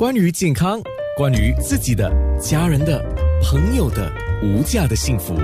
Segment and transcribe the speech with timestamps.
[0.00, 0.80] 关于健康，
[1.14, 2.10] 关于自己的、
[2.40, 3.04] 家人的、
[3.42, 4.10] 朋友的
[4.42, 5.34] 无价的幸福，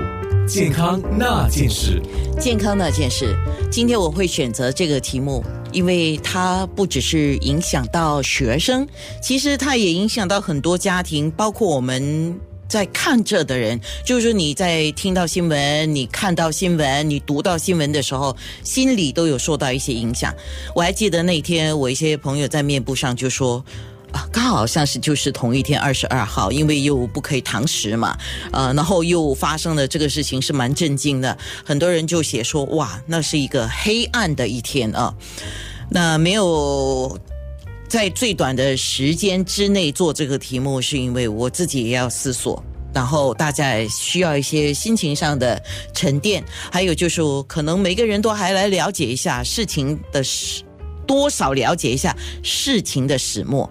[0.47, 2.01] 健康那件事。
[2.39, 3.37] 健康那件事，
[3.71, 8.87] 今天我会选择这个题目，因为它不只是影响到学生，
[9.21, 12.35] 其实它也影响到很多家庭，包括我们。
[12.67, 20.35] 在看着的人，就是你在听到新闻、你看到新闻、你读到新闻的时候，心里都有受到一些影响。
[20.75, 23.63] 我还记得那天，我一些朋友在面部上就说。
[24.13, 28.17] 啊，刚好像是就是同一天二十二号，因为又不可以堂食嘛，
[28.53, 31.37] 呃，然后又发生了这个事情，是蛮震惊的。
[31.65, 35.13] 很多人就写说，哇，那是一个黑暗的一天啊。
[35.89, 37.19] 那没有
[37.87, 45.61] 在最短的时间之内做这个题目，是因为我自己也要思索，然后大家需要一些心情上的
[45.93, 50.63] 沉淀，还有就是可能每个人都还来了解一下事情的事。
[51.07, 53.67] 多少了解一下事情的始末，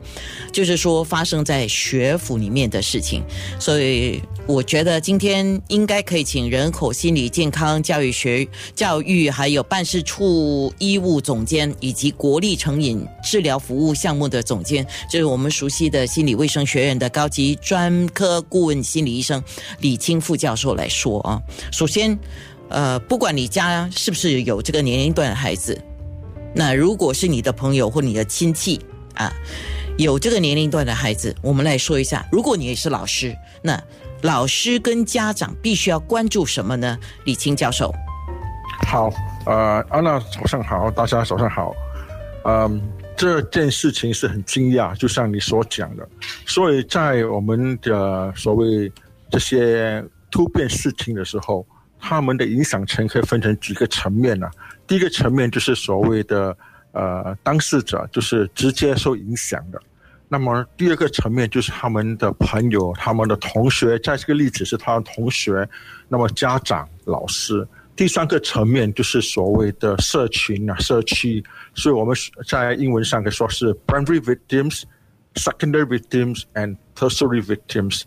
[0.51, 3.23] 就是说发生在学府里面的事情，
[3.61, 19.43] 所以我觉得今天应该可以请人口心理健康教育学教育还有办事处医务总监以及国立成瘾治疗服务项目的总监，就是我们熟悉的心理卫生学院的高级专科顾问心理医生
[19.81, 21.43] 李清副教授来说啊。
[21.71, 22.19] 首先，
[22.71, 25.79] 呃，不管你家是不是有这个年龄段的孩子。
[26.57, 28.81] 那如果是你的朋友或你的亲戚
[29.15, 29.31] 啊，
[29.99, 32.27] 有这个年龄段的孩子，我们来说一下。
[32.33, 33.79] 如果你也是老师，那
[34.23, 36.99] 老师跟家长必须要关注什么呢？
[37.25, 37.95] 李青教授，
[38.87, 39.13] 好，
[39.45, 41.75] 呃，安娜早上好，大家早上好。
[42.45, 42.81] 嗯，
[43.15, 46.09] 这件事情是很惊讶，就像你所讲的，
[46.47, 48.91] 所以在我们的所谓
[49.31, 51.67] 这些突变事情的时候，
[52.01, 54.49] 他们的影响层可以分成几个层面呢？
[54.87, 56.57] 第一个层面就是所谓的
[56.93, 59.81] 呃当事者，就是直接受影响的。
[60.29, 65.69] 那么第二个层面就是他们的朋友、他们的同学，在这个例子是他的同学，
[66.09, 67.67] 那么家长、老师。
[67.95, 71.43] 第三个层面就是所谓的社群啊、社区，
[71.75, 72.15] 所以我们
[72.47, 74.83] 在英文上可以说是 primary victims、
[75.35, 78.03] secondary victims and tertiary victims。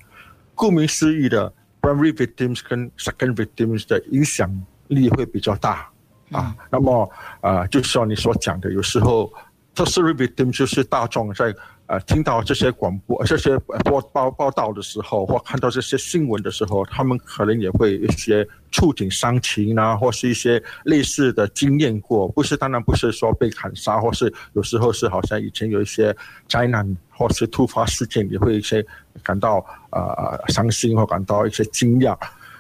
[0.54, 1.52] 顾名思义的
[1.82, 5.90] primary victims 跟 secondary victims 的影响力会比较大。
[6.32, 7.10] 啊，那么
[7.42, 9.32] 啊，就像你所讲的，有时候
[9.74, 11.54] 这 s e r i victim 就是大众在
[11.88, 22.28] 呃听到这些广播、这些报报报道的时候，或看到这些新闻的时候，他们可能也会一些触景伤情啊，或是一些类似的经验过。
[22.28, 26.16] 不是，当然不是说被砍杀，或是有时候是好像以前有一些
[26.48, 28.86] 灾难或是突发事件，也会一些
[29.24, 32.16] 感到呃伤心或感到一些惊讶。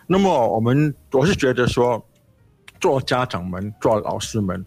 [0.07, 2.03] 那么我们我是觉得说。
[2.79, 4.65] 做家长们、做老师们，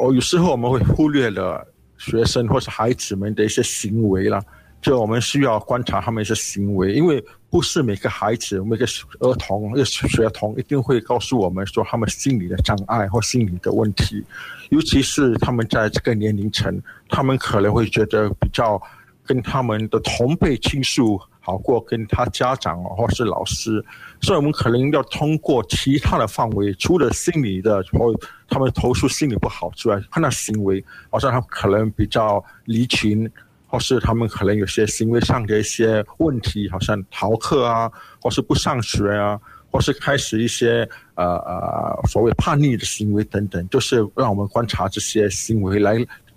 [0.00, 1.66] 我有时候我们会忽略了
[1.96, 4.42] 学生或是孩子们的一些行为了。
[4.80, 8.86] 就我们需要观察他们一些行为，因为不是每个孩子、每个
[9.18, 14.24] 儿童、一个学童一定会告诉我们说他们心理的障碍或心理的问题。
[14.70, 18.80] 尤其是他们在这个年龄层，他们可能会觉得比较
[19.24, 21.20] 跟他们的同辈倾诉。
[21.48, 23.82] 好过跟他家长或是老师，
[24.20, 28.14] 所以我们可能要通过其他的范围，除了心理的或
[28.50, 33.26] 他们投诉心理不好之外，看他行为，好像他可能比较离群，
[33.66, 45.92] 或是他们可能有些行为上的一些问题，好像逃课啊，或是不上学啊，或是开始一些呃呃所谓叛逆的行为等等，就是让我们观察这些行为来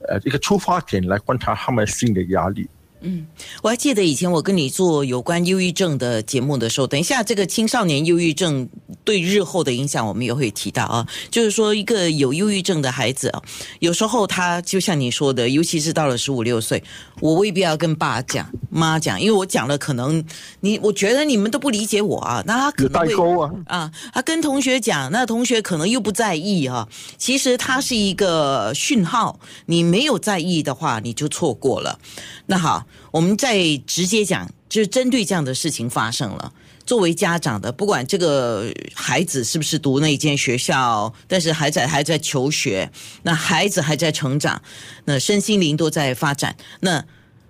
[0.08, 2.66] 呃一个出发点来观察他们心理压力。
[3.02, 3.26] 嗯，
[3.64, 8.70] 我还记得以前我跟你做有关忧郁症的节目的时候，等一下这个青少年忧郁症
[9.12, 11.06] 对日后的影响，我们也会提到啊。
[11.30, 13.42] 就是说，一个有忧郁症的孩子啊，
[13.80, 16.82] 有时候他就像你说的，尤其是到了十五六岁，
[17.20, 20.24] 我未必要跟爸讲、妈讲，因为我讲了，可能
[20.62, 22.42] 你我觉得你们都不理解我啊。
[22.48, 26.88] 那他可能会啊啊，他跟同学讲，那同学可能又不在意啊。
[27.18, 32.00] 其实他是一个讯号，你没有在意的话，你就错过了。
[32.46, 32.86] 那好。
[33.12, 36.54] 我们再直接讲，就是针对这样的事情发生了。
[36.92, 42.92] 作为家长的，不管这个孩子是不是读那间学校，但是还在还在求学，
[43.24, 44.62] 那孩子还在成长，
[45.06, 46.54] 那身心灵都在发展。
[46.82, 47.02] 那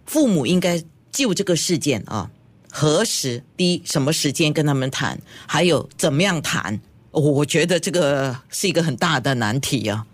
[0.06, 0.80] 父母应该
[1.12, 2.30] 就这个事件啊，
[2.72, 6.80] 何时第一什么时间跟他们谈，还有怎么样谈？
[7.10, 10.06] 我觉得这个是一个很大的难题啊。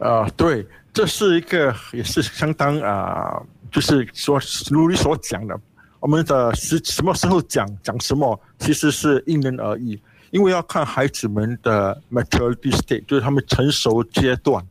[0.00, 3.40] 啊，对，这是一个也是相当啊。
[3.72, 5.58] 就是说，如你所讲的，
[6.00, 10.00] 我们的时什么时候讲讲什么，其实是因人而异，
[10.30, 14.64] 因为要看孩子们的 maturity state，就是他们成熟阶段。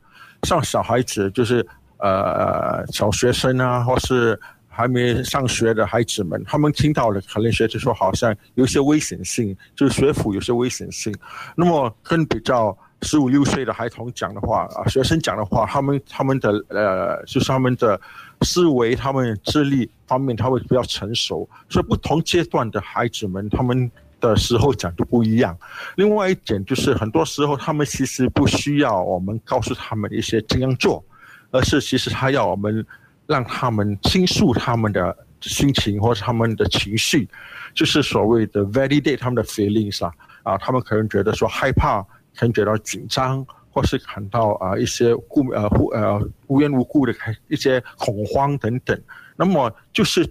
[0.43, 1.65] 像小孩子，就是
[1.97, 11.13] 呃小学生啊，或是还没上学的孩子们，他们听到了可能学就说好像有些危险性，就是学府有些危险性。
[11.55, 17.99] 那么跟比较十五六岁的孩童讲的话啊，学生讲的话，他们他们的呃，就是他们的
[18.41, 21.49] 思维、他们智力方面，他会比较成熟。
[21.69, 25.57] 所以不同阶段的孩子们，他们的时候讲都不一样。
[25.95, 31.03] 另外一点就是，很多时候他们其实不需要我们告诉他们一些怎样做，
[31.51, 32.85] 而是其实他要我们。
[33.29, 37.29] 让他们倾诉他们的心情或者他们的情绪，
[37.75, 40.11] 就是所谓的 validate 他们的 feelings 啊，
[40.41, 42.03] 啊，他们可能觉得说害怕，
[42.39, 47.13] 可能觉得紧张，或是感到啊一些故呃无呃无缘无故的
[47.49, 48.97] 一些恐慌等等。
[49.35, 50.25] 那么就是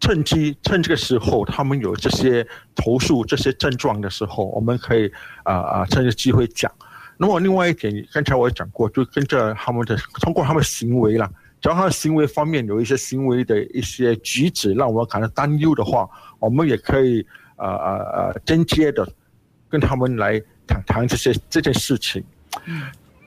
[0.00, 5.12] 趁机趁这个时候，他们有这些投诉这些症状的时候，我们可以
[5.44, 6.72] 啊啊趁着机会讲。
[7.18, 11.30] 那么另外一点，刚才我也讲过，就跟着他们的通过他们行为了。
[11.60, 16.08] 只要他的行为方面有一些行为的一些举止让我感到担忧的话，
[16.38, 17.26] 我们也可以
[17.56, 19.08] 呃呃呃间接的
[19.76, 22.24] 跟他们来谈谈这些这件事情。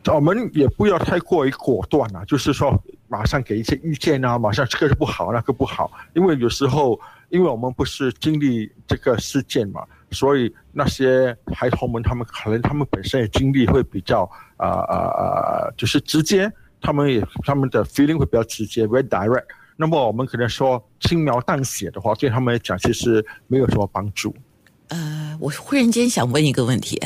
[0.05, 2.75] 我们也不要太过于果断啊，就是说
[3.07, 6.99] 马上给一些意见啊，马上这个不好那个不好，因为有时候
[7.29, 14.23] 因为我们不是经历这个事件嘛，所以那些孩童们他们可能他们本身的经历会比较
[14.57, 16.51] 啊啊啊，就是直接。
[16.81, 19.43] 他们也他们的 feeling 会比较直接，very direct。
[19.75, 24.33] 那么我们可能说轻描淡写的话，对他们来讲其实没有什么帮助。
[24.89, 27.01] 呃，我忽然间想问一个问题，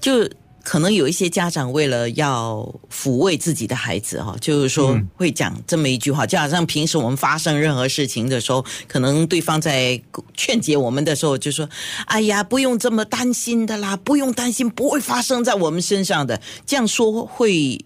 [0.00, 0.28] 就
[0.62, 10.00] 可能有一些家长为了要抚慰自己的孩子哈，就是说会讲这么一句话，就好像平时我们发生任何事情的时候，可能对方在
[10.34, 11.68] 劝解我们的时候就说
[12.06, 17.84] ：“哎呀，不用这么担心的啦，不用担心，不会发生在我们身上的。”这样说会。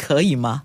[0.00, 0.62] 可以吗？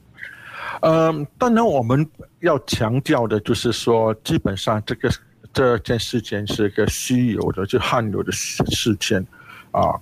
[0.84, 2.07] 呃，当然我们
[2.42, 5.12] 要强调的就是说，基本上这个
[5.53, 9.25] 这件事情是一个稀有的、就罕有的事件
[9.71, 9.94] 啊。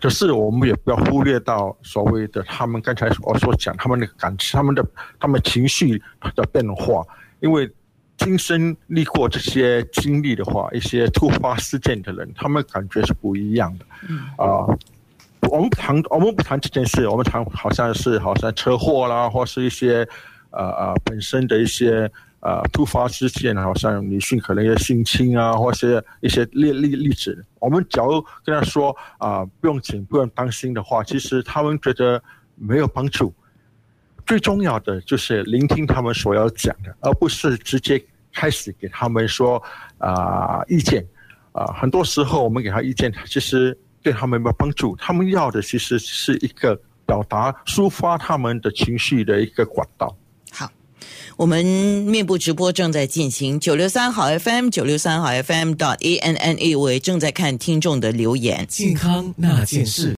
[0.00, 4.84] 可是我们也不要忽略到所谓的他们刚才我所讲他们的感情、他们的
[5.20, 6.02] 他们情绪
[6.34, 7.04] 的变化，
[7.40, 7.70] 因为
[8.18, 13.84] 亲身历过这些经历的话，一些突发事件的人，他们感觉是不一样的
[14.44, 14.66] 啊。
[15.50, 17.08] 我们不谈，我们不谈这件事。
[17.08, 20.06] 我们谈好像是好像车祸啦，或是一些
[20.50, 22.10] 呃呃本身的一些
[22.42, 27.42] 呃突发事件，好像女性可能要性侵啊，或是一些例例例子。
[27.58, 32.22] 我们假如跟他说啊，不用紧，不用担心的话，其实他们觉得
[32.54, 33.34] 没有帮助。
[34.26, 39.62] 最重要的就是聆听他们所要讲的，而不是直接开始给他们说
[39.96, 41.02] 啊意见
[41.52, 41.72] 啊。
[41.72, 43.76] 很多时候我们给他意见，其实。
[44.04, 50.12] 对他们没有帮助，他们要的其实是一个表达、抒发他们的情绪的一个管道。
[51.36, 58.66] 我们面部直播正在进行，九六三好 FM，九六三好 FM dot A N N A，我也正在看听众的留言。
[58.68, 60.10] 健康那件事。